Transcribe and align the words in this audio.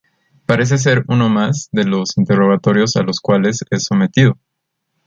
Parece 0.47 0.79
ser 0.79 1.05
uno 1.09 1.29
más 1.29 1.69
de 1.71 1.83
los 1.85 2.17
interrogatorios 2.17 2.95
a 2.95 3.03
los 3.03 3.19
cuales 3.19 3.59
es 3.69 3.83
sometido. 3.83 4.35